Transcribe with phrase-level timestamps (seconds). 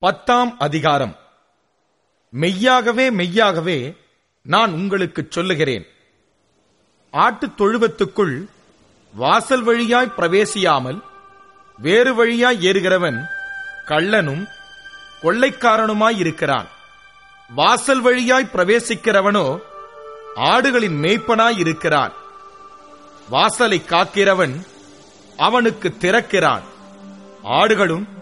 [0.00, 1.16] பத்தாம் அதிகாரம்.
[2.30, 3.96] மெய்யாகவே மெய்யாகவே
[4.42, 5.86] நான் உங்களுக்குச் சொல்லுகிறேன்.
[7.12, 8.46] ஆட்டுத் தொழுவத்துக்குள்
[9.14, 11.00] வாசல் வழியாய் பிரவேசியாமல்
[11.78, 13.24] வேறு வழியாய் ஏறுகிறவன்
[13.86, 14.46] கள்ளனும்
[15.22, 16.66] கொள்ளைக்காரனுமாயிருக்கிறான்
[17.54, 19.58] வாசல் வழியாய் பிரவேசிக்கிறவனோ
[20.36, 22.12] ஆடுகளின் மேய்ப்பனாய் இருக்கிறான்.
[23.28, 24.66] வாசலை காக்கிறவன்
[25.36, 26.62] அவனுக்கு திறக்கிறான்.
[27.44, 28.18] ஆடுகளும்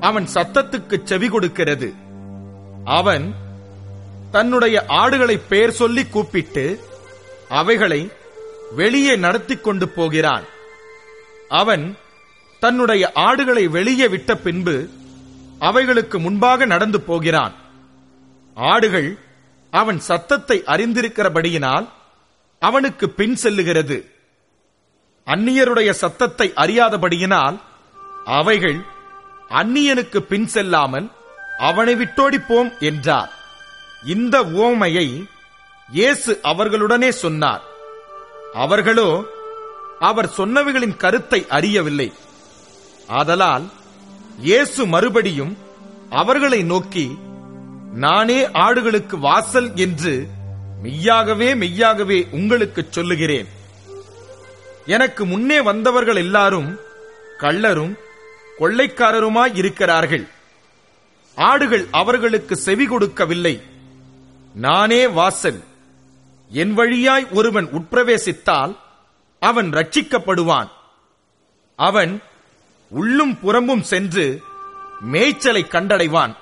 [0.00, 1.94] அவன் சத்தத்துக்கு செவி கொடுக்கிறது.
[2.84, 3.34] அவன்
[4.30, 6.80] தன்னுடைய ஆடுகளை பெயர் சொல்லி கூப்பிட்டு
[7.48, 8.10] அவைகளை
[8.74, 10.44] வெளியே நடத்திக் கொண்டு போகிறான்.
[11.48, 11.96] அவன்
[12.60, 14.88] தன்னுடைய ஆடுகளை வெளியே விட்ட பின்பு
[15.58, 17.54] அவைகளுக்கு முன்பாக நடந்து போகிறான்.
[18.54, 19.18] ஆடுகள்
[19.70, 21.88] அவன் சத்தத்தை அறிந்திருக்கிறபடியினால்
[22.58, 23.98] அவனுக்கு பின் செல்லுகிறது.
[25.26, 27.60] அந்நியருடைய சத்தத்தை அறியாதபடியினால்
[28.24, 28.80] அவைகள்
[29.50, 31.10] அந்நியனுக்கு பின் செல்லாமல்
[31.58, 33.32] அவனை விட்டோடிப்போம் என்றார்.
[34.06, 35.24] இந்த உவமையை
[35.92, 37.62] இயேசு அவர்களுடனே சொன்னார்.
[38.54, 39.24] அவர்களோ
[40.00, 42.12] அவர் சொன்னவைகளின் கருத்தை அறியவில்லை.
[43.06, 43.70] ஆதலால்
[44.38, 45.58] இயேசு மறுபடியும்
[46.10, 47.18] அவர்களை நோக்கி
[47.94, 50.28] நானே ஆடுகளுக்கு வாசல் என்று
[50.82, 53.48] மெய்யாகவே மெய்யாகவே உங்களுக்குச் சொல்லுகிறேன்.
[54.86, 56.78] எனக்கு முன்னே வந்தவர்கள் எல்லாரும்
[57.38, 57.96] கள்ளரும்
[58.60, 60.24] கொள்ளைக்காரருமாய் இருக்கிறார்கள்
[61.36, 63.54] ஆடுகள் அவர்களுக்கு செவி கொடுக்கவில்லை.
[64.54, 65.60] நானே வாசல்
[66.50, 68.72] என் வழியாய் ஒருவன் உட்பிரவேசித்தால்
[69.42, 70.70] அவன் ரட்சிக்கப்படுவான்
[71.78, 72.12] அவன்
[72.90, 74.24] உள்ளும் புறம்பும் சென்று
[75.12, 76.32] மேய்ச்சலை கண்டடைவான்.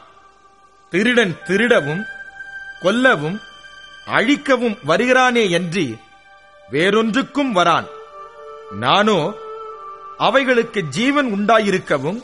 [0.93, 2.03] திருடன் திருடவும்
[2.83, 3.39] கொல்லவும்
[4.17, 5.85] அழிக்கவும் வருகிறானே என்று
[6.71, 7.89] வேறொன்றுக்கும் வரான்.
[8.85, 9.19] நானோ
[10.19, 12.23] அவைகளுக்கு ஜீவன் உண்டாயிருக்கவும்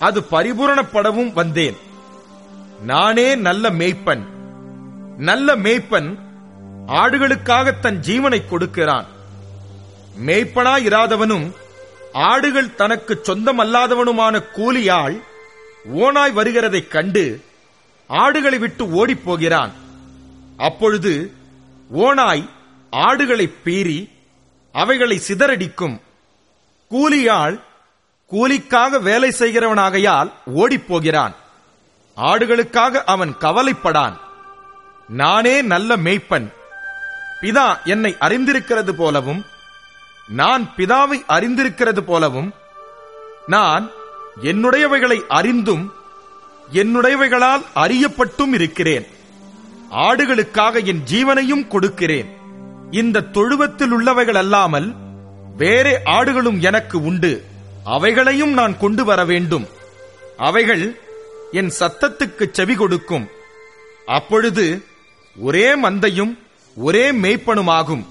[0.00, 1.76] அது பரிபூரணப்படவும் வந்தேன்.
[2.82, 4.24] நானே நல்ல மேய்ப்பன்.
[5.16, 6.18] நல்ல மேய்ப்பன்
[6.86, 9.06] ஆடுகளுக்காக தன் ஜீவனை கொடுக்கிறான்.
[10.26, 11.52] மேய்ப்பனாயிராதவனும்
[12.12, 15.22] ஆடுகள் தனக்கு சொந்தமல்லாதவனுமான கூலியாள்
[15.94, 17.40] ஓனாய் வருகிறதைக் கண்டு
[18.06, 19.72] ஆடுகளை விட்டு ஓடிப் போகிறான்
[20.56, 21.32] அப்பொழுது
[21.94, 22.48] ஓனாய்
[22.90, 24.10] ஆடுகளை பீறி
[24.72, 26.00] அவைகளை சிதறடிக்கும்.
[26.90, 27.60] கூலியாள்
[28.30, 31.34] கூலிக்காக வேலை செய்கிறவனாகையால் ஓடிப்போகிறான்.
[32.16, 34.18] ஆடுகளுக்காக அவன் கவலைப்படான்.
[35.08, 36.52] நானே நல்ல மேய்ப்பன்.
[37.40, 39.44] பிதா என்னை அறிந்திருக்கிறது போலவும்
[40.28, 42.54] நான் பிதாவை அறிந்திருக்கிறது போலவும்
[43.46, 43.90] நான்
[44.42, 45.92] என்னுடையவைகளை அறிந்தும்
[46.72, 49.06] என்னுடையவைகளால் அறியப்பட்டும் இருக்கிறேன்.
[49.90, 52.36] ஆடுகளுக்காக என் ஜீவனையும் கொடுக்கிறேன்.
[52.90, 54.94] இந்த தொழுவத்தில் உள்ளவைகள் அல்லாமல்
[55.56, 57.44] வேறே ஆடுகளும் எனக்கு உண்டு.
[57.84, 59.68] அவைகளையும் நான் கொண்டு வர வேண்டும்.
[60.36, 61.00] அவைகள்
[61.52, 63.28] என் சத்தத்துக்கு செவி கொடுக்கும்.
[64.06, 64.84] அப்பொழுது
[65.38, 66.38] ஒரே மந்தையும்
[66.76, 68.04] ஒரே மெய்ப்பனுமாகும்.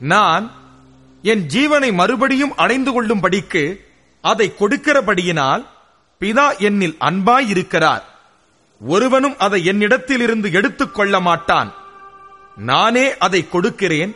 [0.00, 0.52] நான்
[1.22, 3.80] என் ஜீவனை மறுபடியும் அடைந்து கொள்ளும்படிக்கு
[4.20, 5.66] அதை கொடுக்கிறபடியினால்
[6.20, 8.02] பிதா என்னில் அன்பாயிருக்கிறார்.
[8.80, 11.74] ஒருவனும் அதை என்னிடத்திலிருந்து எடுத்துக் கொள்ள மாட்டான்.
[12.56, 14.14] நானே அதை கொடுக்கிறேன்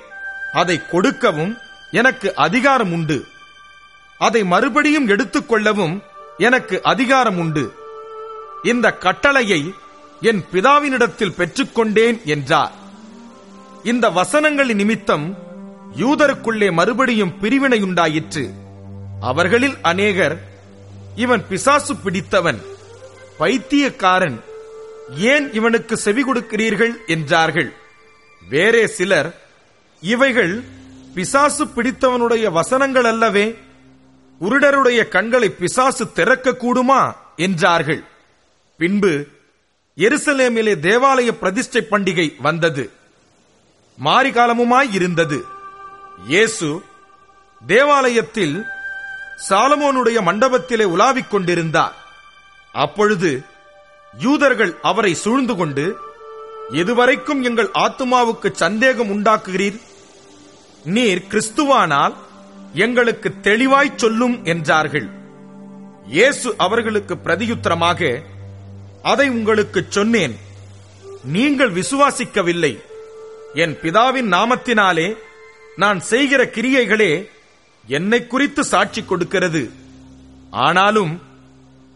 [0.52, 1.56] அதை கொடுக்கவும்
[1.92, 3.26] எனக்கு அதிகாரம் உண்டு
[4.18, 6.02] அதை மறுபடியும் எடுத்துக்கொள்ளவும்
[6.38, 7.74] எனக்கு அதிகாரம் உண்டு
[8.62, 9.74] இந்த கட்டளையை
[10.20, 12.72] என் பிதாவினிடத்தில் பெற்றுக்கொண்டேன் என்றார்.
[13.84, 15.38] இந்த வசனங்களின் நிமித்தம்
[15.96, 18.50] யூதருக்குள்ளே மறுபடியும் பிரிவினையுண்டாயிற்று.
[19.20, 20.40] அவர்களில் அநேகர்
[21.14, 22.62] இவன் பிசாசு பிடித்தவன்
[23.38, 24.44] பைத்தியக்காரன்
[25.16, 26.92] ஏன் இவனுக்கு செவி கொடுக்கிறீர்கள்?
[27.06, 27.72] என்றார்கள்.
[28.48, 29.40] வேறே சிலர்
[30.00, 30.64] இவைகள்
[31.14, 33.58] பிசாசு பிடித்தவனுடைய வசனங்கள் அல்லவே
[34.40, 38.04] உருடருடைய கண்களை பிசாசு திறக்க கூடுமா என்றார்கள்.
[38.76, 39.26] பின்பு
[39.96, 42.92] எருசலேமிலே தேவாலய பிரதிஷ்டை பண்டிகை வந்தது.
[44.04, 45.44] மாரிகாலமுமாய் இருந்தது.
[46.26, 46.82] இயேசு
[47.66, 48.64] தேவாலயத்தில்
[49.48, 51.94] சாலமோனுடைய மண்டபத்திலே உலாவிக் கொண்டிருந்தார்.
[52.72, 53.42] அப்பொழுது
[54.18, 55.96] யூதர்கள் அவரை சூழ்ந்து கொண்டு
[56.70, 59.78] எதுவரைக்கும் எங்கள் ஆத்துமாவுக்கு சந்தேகம் உண்டாக்குகிறீர்?
[60.84, 62.14] நீர் கிறிஸ்துவானால்
[62.74, 65.08] எங்களுக்கு தெளிவாய் சொல்லும் என்றார்கள்.
[66.06, 68.20] இயேசு அவர்களுக்கு பிரதியுத்தரமாக
[69.02, 70.38] அதை உங்களுக்கு சொன்னேன்.
[71.22, 72.78] நீங்கள் விசுவாசிக்கவில்லை.
[73.54, 75.16] என் பிதாவின் நாமத்தினாலே
[75.76, 77.28] நான் செய்கிற கிரியைகளே
[77.86, 79.72] என்னை குறித்து சாட்சி கொடுக்கிறது.
[80.50, 81.22] ஆனாலும்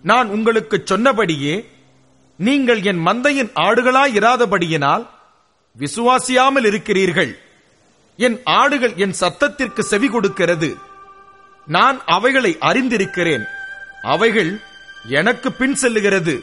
[0.02, 1.68] நான் உங்களுக்கு சொன்னபடியே
[2.36, 5.06] நீங்கள் என் மந்தையின் ஆடுகளாயிராதபடியினால்
[5.78, 7.38] விசுவாசியாமல் இருக்கிறீர்கள்.
[8.16, 10.76] என் ஆடுகள் என் சத்தத்திற்கு செவி கொடுக்கிறது.
[11.66, 13.44] நான் அவைகளை அறிந்திருக்கிறேன்.
[14.02, 14.60] அவைகள்
[15.08, 16.40] எனக்கு பின் செல்லுகிறது.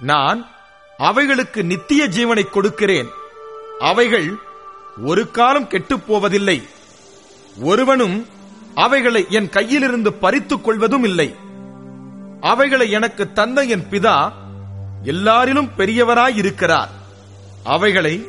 [0.00, 0.48] நான்
[0.98, 3.08] அவைகளுக்கு நித்திய ஜீவனை கொடுக்கிறேன்.
[3.78, 4.34] அவைகள்
[5.04, 6.68] ஒரு காலம் கெட்டுப் போவதில்லை.
[7.60, 8.26] ஒருவனும்
[8.74, 11.34] அவைகளை என் கையிலிருந்து பறித்துக் கொள்வதும் இல்லை
[12.40, 14.32] அவைகளை எனக்கு தந்த என் பிதா
[15.04, 16.88] எல்லாரிலும் பெரியவராய் இருக்கிறார்
[17.64, 18.28] அவைகளை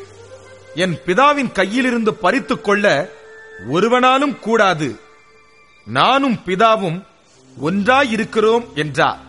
[0.76, 3.10] என் பிதாவின் கையிலிருந்து பறித்து கொள்ள
[3.72, 5.00] ஒருவனாலும் கூடாது.
[5.86, 7.04] நானும் பிதாவும்
[7.66, 9.20] ஒன்றாயிருக்கிறோம் என்றார்.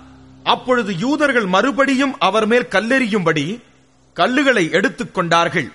[0.44, 3.62] அப்பொழுது யூதர்கள் மறுபடியும் அவர் மேல் கல்லெறியும்படி
[4.15, 5.73] கல்லுகளை எடுத்துக் கொண்டார்கள்.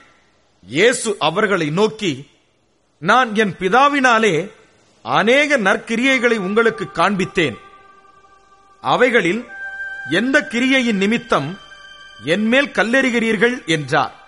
[0.68, 2.28] இயேசு அவர்களை நோக்கி
[2.98, 4.52] நான் என் பிதாவினாலே
[5.04, 7.56] அநேக நற்கிரியைகளை உங்களுக்கு காண்பித்தேன்.
[8.81, 9.46] அவைகளில்
[10.12, 11.58] எந்த கிரியையின் நிமித்தம்
[12.25, 14.26] என்மேல் கல்லெறிகிறீர்கள் என்றார்.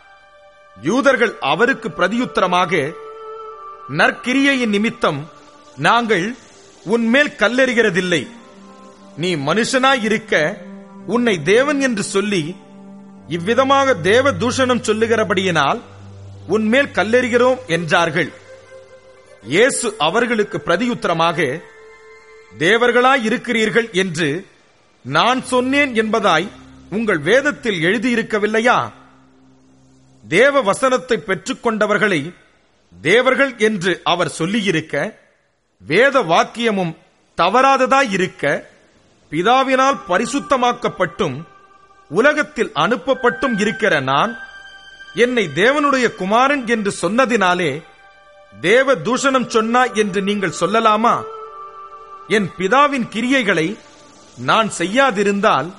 [0.87, 2.71] யூதர்கள் அவருக்கு பிரதியுத்தரமாக
[3.99, 5.19] நற்கிரியையின் நிமித்தம்
[5.87, 6.25] நாங்கள்
[6.85, 8.27] உன்மேல் கல்லெறிகிறதில்லை.
[9.17, 10.33] நீ மனுஷனாயிருக்க
[11.07, 12.43] உன்னை தேவன் என்று சொல்லி
[13.27, 15.79] இவ்விதமாக தேவ தூஷணம் சொல்லுகிறபடியினால்
[16.47, 18.29] உன்மேல் கல்லெறிகிறோம் என்றார்கள்.
[19.43, 21.61] இயேசு அவர்களுக்கு பிரதியுத்தரமாக
[22.57, 24.29] தேவர்களாய் இருக்கிறீர்கள் என்று
[25.05, 26.47] நான் சொன்னேன் என்பதாய்
[26.89, 28.77] உங்கள் வேதத்தில் எழுதியிருக்கவில்லையா?
[30.33, 32.35] தேவ வசனத்தை பெற்றுக்கொண்டவர்களை
[33.01, 34.95] தேவர்கள் என்று அவர் சொல்லியிருக்க
[35.77, 36.93] வேத வாக்கியமும்
[37.37, 38.43] தவறாததாயிருக்க
[39.31, 41.37] பிதாவினால் பரிசுத்தமாக்கப்பட்டும்
[42.09, 44.31] உலகத்தில் அனுப்பப்பட்டும் இருக்கிற நான்
[45.15, 47.71] என்னை தேவனுடைய குமாரன் என்று சொன்னதினாலே
[48.61, 51.15] தேவ தூஷணம் சொன்னா என்று நீங்கள் சொல்லலாமா?
[52.27, 53.67] என் பிதாவின் கிரியைகளை
[54.37, 55.69] நான் செய்யாதிருந்தால்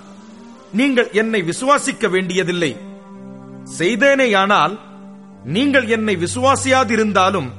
[0.73, 2.73] நீங்கள் என்னை விசுவாசிக்க வேண்டியதில்லை.
[3.65, 4.79] செய்தேனேயானால்
[5.45, 7.51] நீங்கள் என்னை விசுவாசியாதிருந்தாலும்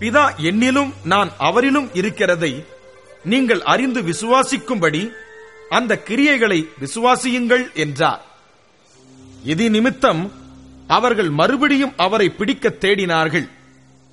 [0.00, 2.64] பிதா என்னிலும் நான் அவரிலும் இருக்கிறதை
[3.24, 5.10] நீங்கள் அறிந்து விசுவாசிக்கும்படி
[5.68, 8.22] அந்த கிரியைகளை விசுவாசியுங்கள் என்றார்.
[9.42, 10.32] இது நிமித்தம்
[10.86, 13.48] அவர்கள் மறுபடியும் அவரை பிடிக்க தேடினார்கள்.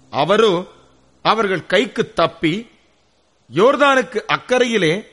[0.10, 0.72] அவரோ
[1.22, 2.70] அவர்கள் கைக்கு தப்பி
[3.54, 5.06] யோர்தானுக்கு அக்கறையிலே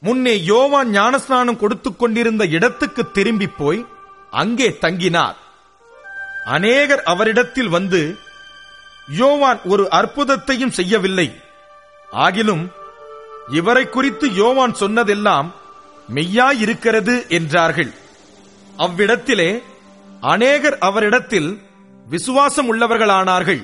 [0.00, 3.86] முன்னே யோவான் ஞானஸ்நானம் கொடுத்துக் கொண்டிருந்த இடத்துக்கு திரும்பி போய்
[4.40, 5.36] அங்கே தங்கினார்.
[6.46, 8.00] அநேகர் அவரிடத்தில் வந்து
[9.20, 11.28] யோவான் ஒரு அற்புதத்தையும் செய்யவில்லை.
[12.24, 12.64] ஆகிலும்
[13.50, 15.48] இவரை குறித்து யோவான் சொன்னதெல்லாம்
[16.14, 17.92] மெய்யாயிருக்கிறது என்றார்கள்.
[18.76, 19.50] அவ்விடத்திலே
[20.20, 21.50] அநேகர் அவரிடத்தில்
[22.06, 23.62] விசுவாசம் உள்ளவர்களானார்கள்.